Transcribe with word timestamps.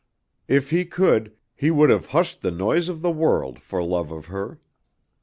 If 0.47 0.71
he 0.71 0.83
could 0.85 1.31
he 1.55 1.69
would 1.69 1.91
have 1.91 2.07
hushed 2.07 2.41
the 2.41 2.49
noise 2.49 2.89
of 2.89 3.03
the 3.03 3.11
world 3.11 3.59
for 3.61 3.83
love 3.83 4.11
of 4.11 4.25
her. 4.25 4.59